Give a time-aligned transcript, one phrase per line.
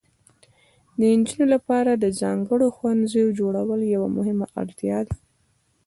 [0.99, 5.15] د نجونو لپاره د ځانګړو ښوونځیو جوړول یوه مهمه اړتیا ده.